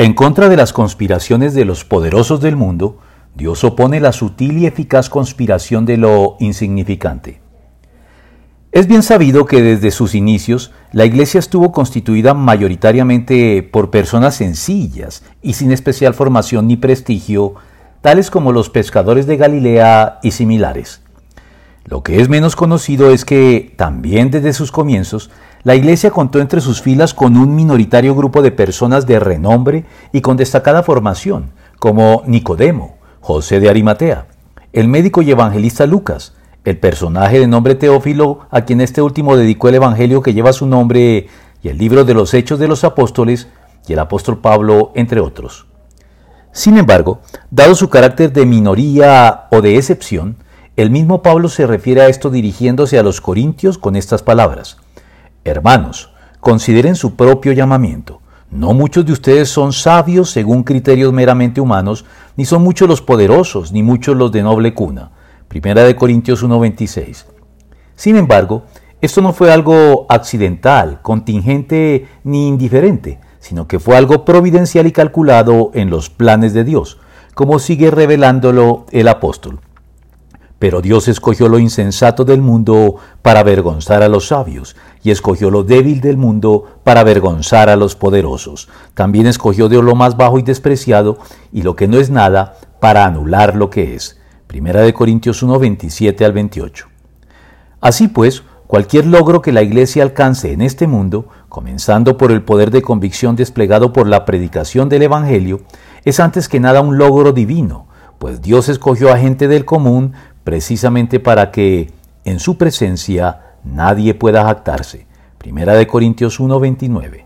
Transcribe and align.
En 0.00 0.14
contra 0.14 0.48
de 0.48 0.56
las 0.56 0.72
conspiraciones 0.72 1.54
de 1.54 1.64
los 1.64 1.84
poderosos 1.84 2.40
del 2.40 2.54
mundo, 2.54 2.98
Dios 3.34 3.64
opone 3.64 3.98
la 3.98 4.12
sutil 4.12 4.58
y 4.58 4.66
eficaz 4.66 5.10
conspiración 5.10 5.86
de 5.86 5.96
lo 5.96 6.36
insignificante. 6.38 7.40
Es 8.70 8.86
bien 8.86 9.02
sabido 9.02 9.44
que 9.44 9.60
desde 9.60 9.90
sus 9.90 10.14
inicios 10.14 10.70
la 10.92 11.04
Iglesia 11.04 11.40
estuvo 11.40 11.72
constituida 11.72 12.32
mayoritariamente 12.32 13.64
por 13.64 13.90
personas 13.90 14.36
sencillas 14.36 15.24
y 15.42 15.54
sin 15.54 15.72
especial 15.72 16.14
formación 16.14 16.68
ni 16.68 16.76
prestigio, 16.76 17.54
tales 18.00 18.30
como 18.30 18.52
los 18.52 18.70
pescadores 18.70 19.26
de 19.26 19.36
Galilea 19.36 20.20
y 20.22 20.30
similares. 20.30 21.02
Lo 21.90 22.02
que 22.02 22.20
es 22.20 22.28
menos 22.28 22.54
conocido 22.54 23.10
es 23.10 23.24
que 23.24 23.72
también 23.76 24.30
desde 24.30 24.52
sus 24.52 24.70
comienzos 24.70 25.30
la 25.62 25.74
Iglesia 25.74 26.10
contó 26.10 26.38
entre 26.38 26.60
sus 26.60 26.82
filas 26.82 27.14
con 27.14 27.38
un 27.38 27.56
minoritario 27.56 28.14
grupo 28.14 28.42
de 28.42 28.52
personas 28.52 29.06
de 29.06 29.18
renombre 29.18 29.86
y 30.12 30.20
con 30.20 30.36
destacada 30.36 30.82
formación, 30.82 31.52
como 31.78 32.24
Nicodemo, 32.26 32.98
José 33.20 33.58
de 33.58 33.70
Arimatea, 33.70 34.26
el 34.74 34.86
médico 34.86 35.22
y 35.22 35.30
evangelista 35.30 35.86
Lucas, 35.86 36.34
el 36.66 36.76
personaje 36.76 37.40
de 37.40 37.46
nombre 37.46 37.74
Teófilo, 37.74 38.40
a 38.50 38.66
quien 38.66 38.82
este 38.82 39.00
último 39.00 39.38
dedicó 39.38 39.70
el 39.70 39.76
Evangelio 39.76 40.22
que 40.22 40.34
lleva 40.34 40.52
su 40.52 40.66
nombre 40.66 41.28
y 41.62 41.68
el 41.68 41.78
libro 41.78 42.04
de 42.04 42.12
los 42.12 42.34
Hechos 42.34 42.58
de 42.58 42.68
los 42.68 42.84
Apóstoles, 42.84 43.48
y 43.86 43.94
el 43.94 43.98
apóstol 43.98 44.42
Pablo, 44.42 44.92
entre 44.94 45.20
otros. 45.20 45.66
Sin 46.52 46.76
embargo, 46.76 47.20
dado 47.50 47.74
su 47.74 47.88
carácter 47.88 48.30
de 48.30 48.44
minoría 48.44 49.46
o 49.50 49.62
de 49.62 49.76
excepción, 49.76 50.36
el 50.78 50.92
mismo 50.92 51.22
Pablo 51.22 51.48
se 51.48 51.66
refiere 51.66 52.02
a 52.02 52.06
esto 52.06 52.30
dirigiéndose 52.30 53.00
a 53.00 53.02
los 53.02 53.20
corintios 53.20 53.78
con 53.78 53.96
estas 53.96 54.22
palabras. 54.22 54.76
Hermanos, 55.42 56.10
consideren 56.38 56.94
su 56.94 57.16
propio 57.16 57.50
llamamiento. 57.50 58.20
No 58.52 58.74
muchos 58.74 59.04
de 59.04 59.10
ustedes 59.10 59.48
son 59.48 59.72
sabios 59.72 60.30
según 60.30 60.62
criterios 60.62 61.12
meramente 61.12 61.60
humanos, 61.60 62.04
ni 62.36 62.44
son 62.44 62.62
muchos 62.62 62.88
los 62.88 63.02
poderosos, 63.02 63.72
ni 63.72 63.82
muchos 63.82 64.16
los 64.16 64.30
de 64.30 64.44
noble 64.44 64.72
cuna. 64.72 65.10
Primera 65.48 65.82
de 65.82 65.96
Corintios 65.96 66.44
1:26. 66.44 67.26
Sin 67.96 68.14
embargo, 68.14 68.62
esto 69.00 69.20
no 69.20 69.32
fue 69.32 69.52
algo 69.52 70.06
accidental, 70.08 71.00
contingente 71.02 72.06
ni 72.22 72.46
indiferente, 72.46 73.18
sino 73.40 73.66
que 73.66 73.80
fue 73.80 73.96
algo 73.96 74.24
providencial 74.24 74.86
y 74.86 74.92
calculado 74.92 75.72
en 75.74 75.90
los 75.90 76.08
planes 76.08 76.54
de 76.54 76.62
Dios, 76.62 76.98
como 77.34 77.58
sigue 77.58 77.90
revelándolo 77.90 78.86
el 78.92 79.08
apóstol. 79.08 79.58
Pero 80.58 80.80
Dios 80.80 81.06
escogió 81.06 81.48
lo 81.48 81.58
insensato 81.58 82.24
del 82.24 82.42
mundo 82.42 82.96
para 83.22 83.40
avergonzar 83.40 84.02
a 84.02 84.08
los 84.08 84.28
sabios, 84.28 84.74
y 85.02 85.10
escogió 85.10 85.50
lo 85.50 85.62
débil 85.62 86.00
del 86.00 86.16
mundo 86.16 86.64
para 86.82 87.00
avergonzar 87.00 87.68
a 87.68 87.76
los 87.76 87.94
poderosos. 87.94 88.68
También 88.94 89.26
escogió 89.26 89.68
de 89.68 89.80
lo 89.80 89.94
más 89.94 90.16
bajo 90.16 90.38
y 90.38 90.42
despreciado, 90.42 91.18
y 91.52 91.62
lo 91.62 91.76
que 91.76 91.86
no 91.86 91.98
es 91.98 92.10
nada, 92.10 92.56
para 92.80 93.04
anular 93.04 93.54
lo 93.54 93.70
que 93.70 93.94
es. 93.94 94.18
Primera 94.48 94.80
de 94.80 94.94
Corintios 94.94 95.42
1, 95.42 95.58
27 95.58 96.24
al 96.24 96.32
28. 96.32 96.88
Así 97.80 98.08
pues, 98.08 98.42
cualquier 98.66 99.06
logro 99.06 99.42
que 99.42 99.52
la 99.52 99.62
Iglesia 99.62 100.02
alcance 100.02 100.52
en 100.52 100.62
este 100.62 100.88
mundo, 100.88 101.28
comenzando 101.48 102.18
por 102.18 102.32
el 102.32 102.42
poder 102.42 102.72
de 102.72 102.82
convicción 102.82 103.36
desplegado 103.36 103.92
por 103.92 104.08
la 104.08 104.24
predicación 104.24 104.88
del 104.88 105.02
Evangelio, 105.02 105.60
es 106.04 106.18
antes 106.18 106.48
que 106.48 106.58
nada 106.58 106.80
un 106.80 106.98
logro 106.98 107.32
divino, 107.32 107.86
pues 108.18 108.42
Dios 108.42 108.68
escogió 108.68 109.12
a 109.12 109.18
gente 109.18 109.46
del 109.46 109.64
común 109.64 110.12
precisamente 110.48 111.20
para 111.20 111.50
que 111.50 111.90
en 112.24 112.40
su 112.40 112.56
presencia 112.56 113.56
nadie 113.64 114.14
pueda 114.14 114.44
jactarse. 114.44 115.06
Primera 115.36 115.74
de 115.74 115.86
Corintios 115.86 116.40
1:29. 116.40 117.16